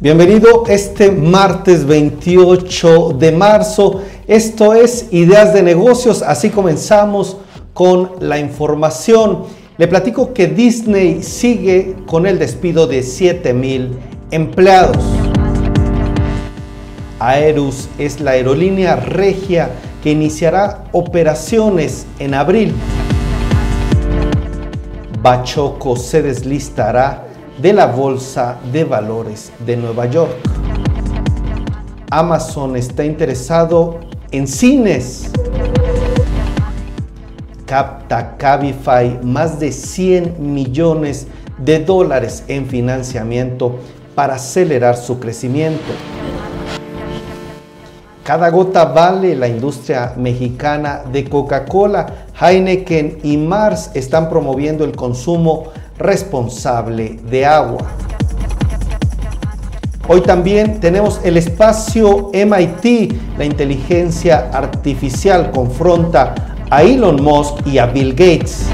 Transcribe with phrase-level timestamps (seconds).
[0.00, 4.02] Bienvenido este martes 28 de marzo.
[4.26, 6.20] Esto es Ideas de Negocios.
[6.20, 7.36] Así comenzamos
[7.72, 9.44] con la información.
[9.78, 13.96] Le platico que Disney sigue con el despido de 7 mil
[14.32, 14.98] empleados.
[17.20, 19.70] Aerus es la aerolínea regia
[20.02, 22.74] que iniciará operaciones en abril.
[25.22, 27.28] Bachoco se deslistará
[27.60, 30.32] de la Bolsa de Valores de Nueva York.
[32.10, 35.30] Amazon está interesado en cines.
[37.66, 41.26] Capta Cabify más de 100 millones
[41.58, 43.78] de dólares en financiamiento
[44.14, 45.92] para acelerar su crecimiento.
[48.24, 52.06] Cada gota vale la industria mexicana de Coca-Cola.
[52.40, 55.64] Heineken y Mars están promoviendo el consumo
[55.98, 57.82] responsable de agua.
[60.06, 66.34] Hoy también tenemos el espacio MIT, la inteligencia artificial confronta
[66.68, 68.66] a Elon Musk y a Bill Gates.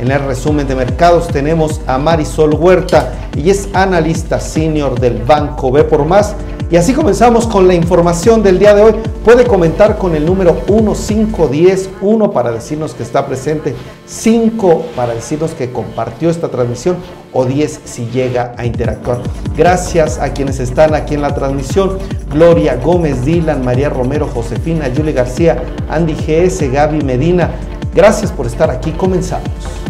[0.00, 5.72] En el resumen de mercados tenemos a Marisol Huerta y es analista senior del Banco
[5.72, 6.36] B por Más
[6.68, 8.94] y así comenzamos con la información del día de hoy.
[9.24, 13.74] Puede comentar con el número 1510, 1 para decirnos que está presente,
[14.06, 16.96] 5 para decirnos que compartió esta transmisión
[17.32, 19.20] o 10 si llega a interactuar.
[19.56, 21.98] Gracias a quienes están aquí en la transmisión.
[22.32, 27.50] Gloria Gómez, Dylan, María Romero, Josefina, Julie García, Andy GS, Gaby Medina.
[27.94, 28.90] Gracias por estar aquí.
[28.90, 29.85] Comenzamos.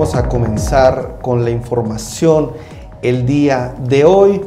[0.00, 2.52] Vamos a comenzar con la información
[3.02, 4.40] el día de hoy.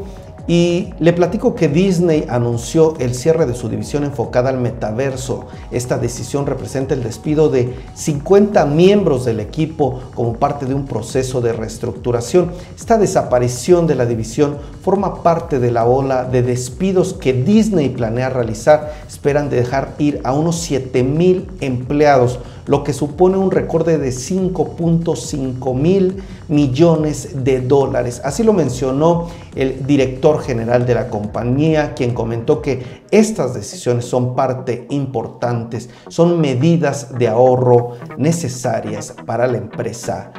[0.48, 5.46] Y le platico que Disney anunció el cierre de su división enfocada al metaverso.
[5.70, 11.40] Esta decisión representa el despido de 50 miembros del equipo como parte de un proceso
[11.40, 12.52] de reestructuración.
[12.76, 18.30] Esta desaparición de la división forma parte de la ola de despidos que Disney planea
[18.30, 18.91] realizar.
[19.08, 25.75] Esperan dejar ir a unos 7 mil empleados lo que supone un recorte de 5.5
[25.75, 28.22] mil millones de dólares.
[28.24, 34.35] Así lo mencionó el director general de la compañía, quien comentó que estas decisiones son
[34.35, 40.31] parte importantes, son medidas de ahorro necesarias para la empresa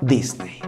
[0.00, 0.60] Disney.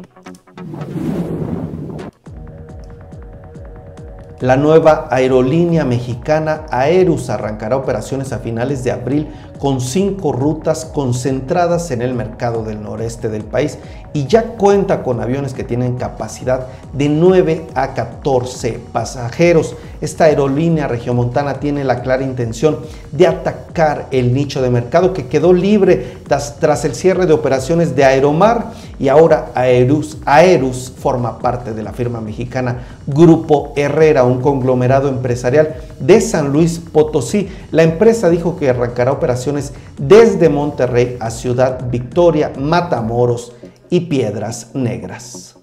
[4.41, 9.29] La nueva aerolínea mexicana Aerus arrancará operaciones a finales de abril
[9.65, 13.79] con cinco rutas concentradas en el mercado del noreste del país
[14.13, 19.75] y ya cuenta con aviones que tienen capacidad de 9 a 14 pasajeros.
[20.05, 25.55] Esta aerolínea regiomontana tiene la clara intención de atacar el nicho de mercado que quedó
[25.55, 31.83] libre tras, el cierre de operaciones de Aeromar y ahora Aerus, Aerus forma parte de
[31.83, 37.49] la firma mexicana Grupo Herrera, un conglomerado empresarial de San Luis Potosí.
[37.71, 43.55] La empresa dijo que arrancará operaciones desde Monterrey a Ciudad Victoria, Matamoros
[43.89, 45.57] y Piedras Negras.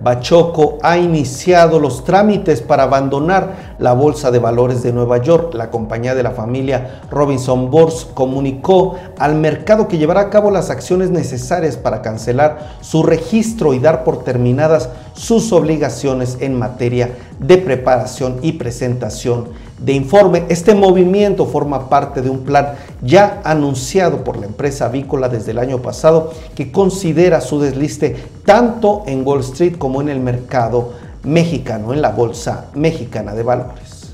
[0.00, 5.54] Bachoco ha iniciado los trámites para abandonar la Bolsa de Valores de Nueva York.
[5.54, 10.70] La compañía de la familia Robinson Bors comunicó al mercado que llevará a cabo las
[10.70, 17.58] acciones necesarias para cancelar su registro y dar por terminadas sus obligaciones en materia de
[17.58, 19.48] preparación y presentación
[19.78, 20.44] de informe.
[20.48, 25.58] Este movimiento forma parte de un plan ya anunciado por la empresa avícola desde el
[25.58, 31.92] año pasado que considera su desliste tanto en Wall Street como en el mercado mexicano,
[31.92, 34.12] en la Bolsa Mexicana de Valores.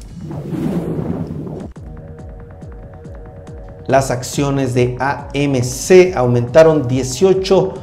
[3.87, 7.75] Las acciones de AMC aumentaron 18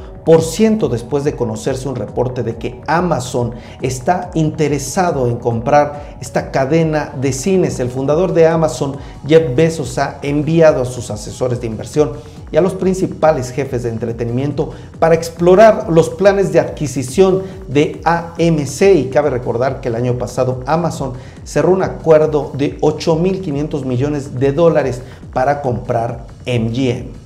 [0.90, 7.32] después de conocerse un reporte de que Amazon está interesado en comprar esta cadena de
[7.32, 7.80] cines.
[7.80, 8.96] El fundador de Amazon,
[9.26, 12.12] Jeff Bezos, ha enviado a sus asesores de inversión
[12.52, 18.82] y a los principales jefes de entretenimiento para explorar los planes de adquisición de AMC
[18.94, 21.14] y cabe recordar que el año pasado Amazon
[21.44, 25.00] cerró un acuerdo de 8.500 millones de dólares
[25.32, 27.22] para comprar MGM.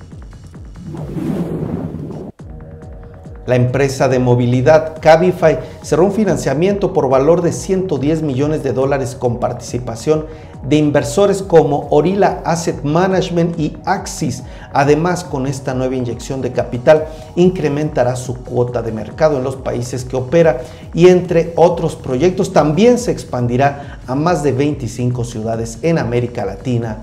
[3.47, 9.15] La empresa de movilidad Cabify cerró un financiamiento por valor de 110 millones de dólares
[9.15, 10.25] con participación
[10.63, 14.43] de inversores como Orila Asset Management y Axis.
[14.73, 17.05] Además, con esta nueva inyección de capital,
[17.37, 20.59] incrementará su cuota de mercado en los países que opera
[20.93, 26.97] y entre otros proyectos también se expandirá a más de 25 ciudades en América Latina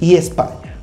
[0.00, 0.76] y España.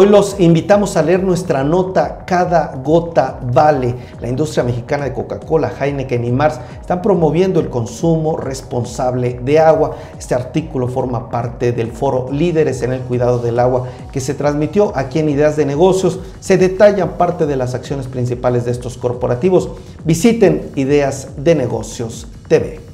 [0.00, 3.96] Hoy los invitamos a leer nuestra nota Cada gota vale.
[4.20, 9.96] La industria mexicana de Coca-Cola, Heineken y Mars están promoviendo el consumo responsable de agua.
[10.16, 14.92] Este artículo forma parte del foro Líderes en el Cuidado del Agua que se transmitió
[14.94, 16.20] aquí en Ideas de Negocios.
[16.38, 19.68] Se detallan parte de las acciones principales de estos corporativos.
[20.04, 22.87] Visiten Ideas de Negocios TV.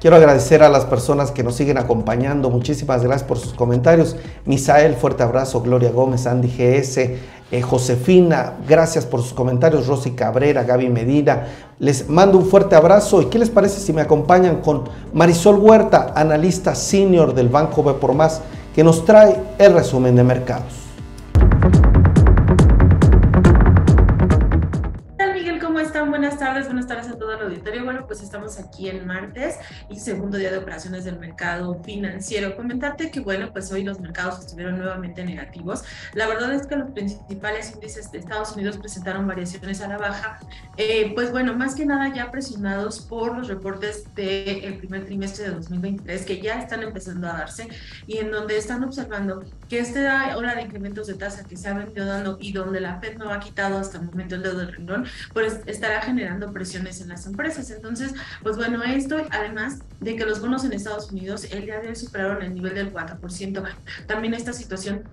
[0.00, 2.50] Quiero agradecer a las personas que nos siguen acompañando.
[2.50, 4.14] Muchísimas gracias por sus comentarios.
[4.44, 5.60] Misael, fuerte abrazo.
[5.60, 7.18] Gloria Gómez, Andy GS,
[7.50, 9.88] eh, Josefina, gracias por sus comentarios.
[9.88, 11.48] Rosy Cabrera, Gaby Medina.
[11.80, 13.22] Les mando un fuerte abrazo.
[13.22, 17.94] ¿Y qué les parece si me acompañan con Marisol Huerta, analista senior del Banco B
[17.94, 18.40] por Más,
[18.76, 20.87] que nos trae el resumen de mercados?
[26.86, 27.84] Tardes a todo el auditorio.
[27.84, 29.56] Bueno, pues estamos aquí en martes
[29.88, 32.56] y segundo día de operaciones del mercado financiero.
[32.56, 35.84] Comentarte que, bueno, pues hoy los mercados estuvieron nuevamente negativos.
[36.14, 40.38] La verdad es que los principales índices de Estados Unidos presentaron variaciones a la baja.
[40.76, 45.50] Eh, pues bueno, más que nada ya presionados por los reportes del primer trimestre de
[45.50, 47.68] 2023 que ya están empezando a darse
[48.06, 51.74] y en donde están observando que esta ola de incrementos de tasa que se ha
[51.74, 54.72] venido dando y donde la Fed no ha quitado hasta el momento el dedo del
[54.72, 57.70] renglón, pues estará generando presiones en las empresas.
[57.70, 58.12] Entonces,
[58.42, 61.94] pues bueno, esto además de que los bonos en Estados Unidos el día de hoy
[61.94, 63.64] superaron el nivel del 4%,
[64.08, 65.04] también esta situación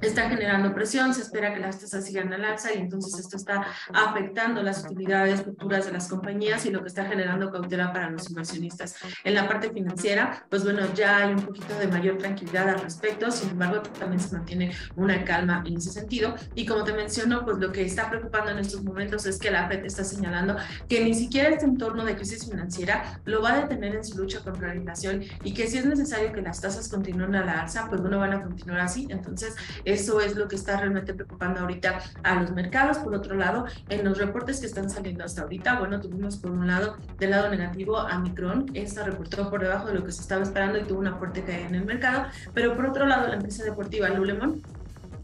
[0.00, 3.66] está generando presión, se espera que las tasas sigan al alza y entonces esto está
[3.92, 8.28] afectando las utilidades futuras de las compañías y lo que está generando cautela para los
[8.28, 8.96] inversionistas.
[9.24, 13.30] En la parte financiera, pues bueno, ya hay un poquito de mayor tranquilidad al respecto,
[13.30, 16.34] sin embargo, también se mantiene una calma en ese sentido.
[16.54, 19.68] Y como te menciono, pues lo que está preocupando en estos momentos es que la
[19.68, 20.56] FED está señalando
[20.88, 24.40] que ni siquiera este entorno de crisis financiera lo va a detener en su lucha
[24.40, 27.86] contra la inflación y que si es necesario que las tasas continúen a la alza,
[27.88, 29.06] pues bueno, van a continuar así.
[29.10, 29.54] Entonces,
[29.90, 32.98] eso es lo que está realmente preocupando ahorita a los mercados.
[32.98, 36.66] Por otro lado, en los reportes que están saliendo hasta ahorita, bueno, tuvimos por un
[36.66, 38.66] lado, del lado negativo, a Micron.
[38.74, 41.68] Esta reportó por debajo de lo que se estaba esperando y tuvo una fuerte caída
[41.68, 42.26] en el mercado.
[42.54, 44.62] Pero por otro lado, la empresa deportiva Lulemon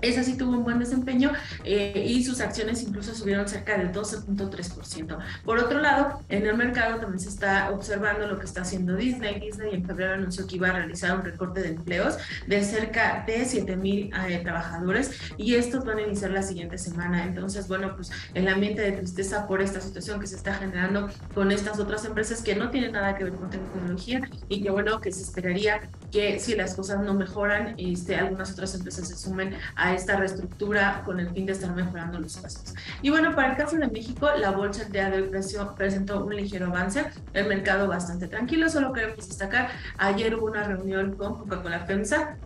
[0.09, 1.33] esa sí tuvo un buen desempeño
[1.65, 5.19] eh, y sus acciones incluso subieron cerca del 12.3%.
[5.45, 9.41] Por otro lado, en el mercado también se está observando lo que está haciendo Disney.
[9.41, 13.45] Disney en febrero anunció que iba a realizar un recorte de empleos de cerca de
[13.45, 17.25] 7 mil eh, trabajadores y estos van a iniciar la siguiente semana.
[17.25, 21.53] Entonces, bueno, pues el ambiente de tristeza por esta situación que se está generando con
[21.53, 25.13] estas otras empresas que no tienen nada que ver con tecnología y que, bueno, que
[25.13, 25.81] se esperaría
[26.11, 31.03] que si las cosas no mejoran, este, algunas otras empresas se sumen a esta reestructura
[31.05, 32.75] con el fin de estar mejorando los costos.
[33.03, 35.31] Y bueno, para el caso de México, la bolsa de hoy
[35.77, 41.17] presentó un ligero avance, el mercado bastante tranquilo, solo queremos destacar, ayer hubo una reunión
[41.17, 42.37] con Coca-Cola FEMSA,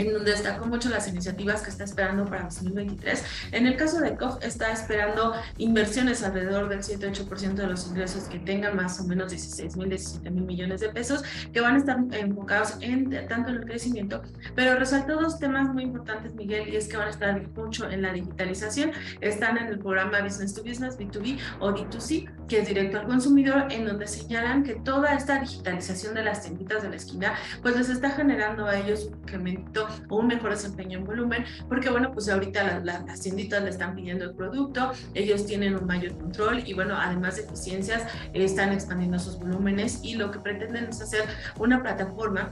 [0.00, 3.24] en donde destacó mucho las iniciativas que está esperando para 2023.
[3.52, 8.38] En el caso de COF, está esperando inversiones alrededor del 7-8% de los ingresos que
[8.38, 11.98] tengan más o menos 16 mil, 17 mil millones de pesos, que van a estar
[12.12, 14.22] enfocados en tanto en el crecimiento,
[14.54, 18.02] pero resaltó dos temas muy importantes, Miguel, y es que van a estar mucho en
[18.02, 18.92] la digitalización.
[19.20, 23.66] Están en el programa Business to Business, B2B o D2C, que es directo al consumidor,
[23.70, 27.88] en donde señalan que toda esta digitalización de las tienditas de la esquina, pues les
[27.88, 32.28] está generando a ellos un incremento o un mejor desempeño en volumen, porque bueno, pues
[32.28, 36.96] ahorita las tienditas le están pidiendo el producto, ellos tienen un mayor control y bueno,
[36.96, 41.24] además de eficiencias, están expandiendo sus volúmenes y lo que pretenden es hacer
[41.58, 42.50] una plataforma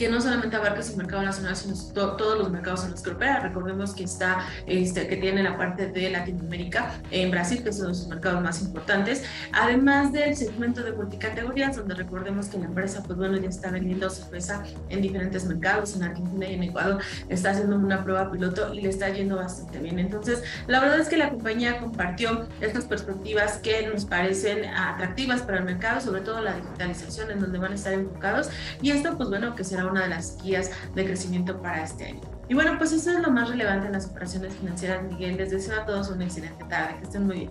[0.00, 3.40] que no solamente abarca su mercado nacional, sino todos los mercados en los que opera.
[3.40, 8.06] Recordemos que está, este, que tiene la parte de Latinoamérica, en Brasil, que de sus
[8.06, 13.36] mercados más importantes, además del segmento de multicategorías, donde recordemos que la empresa, pues bueno,
[13.36, 18.02] ya está vendiendo cerveza en diferentes mercados, en Argentina y en Ecuador, está haciendo una
[18.02, 19.98] prueba piloto y le está yendo bastante bien.
[19.98, 25.58] Entonces, la verdad es que la compañía compartió estas perspectivas que nos parecen atractivas para
[25.58, 28.48] el mercado, sobre todo la digitalización, en donde van a estar enfocados,
[28.80, 32.20] y esto, pues bueno, que será una de las guías de crecimiento para este año.
[32.48, 35.36] Y bueno, pues eso es lo más relevante en las operaciones financieras, Miguel.
[35.36, 36.96] Les deseo a todos una excelente tarde.
[36.98, 37.50] Que estén muy bien.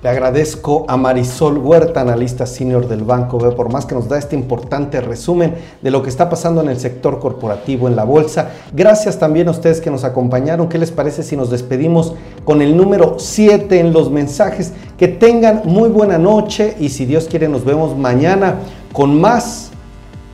[0.00, 4.16] Le agradezco a Marisol Huerta, analista senior del Banco B, por más que nos da
[4.16, 8.50] este importante resumen de lo que está pasando en el sector corporativo, en la bolsa.
[8.72, 10.68] Gracias también a ustedes que nos acompañaron.
[10.68, 12.14] ¿Qué les parece si nos despedimos
[12.44, 14.72] con el número 7 en los mensajes?
[14.98, 18.56] Que tengan muy buena noche y si Dios quiere nos vemos mañana
[18.92, 19.70] con más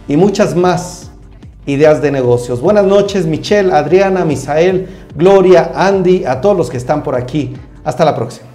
[0.09, 1.11] y muchas más
[1.67, 2.61] ideas de negocios.
[2.61, 7.55] Buenas noches Michelle, Adriana, Misael, Gloria, Andy, a todos los que están por aquí.
[7.85, 8.54] Hasta la próxima.